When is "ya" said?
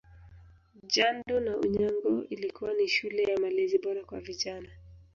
3.23-3.39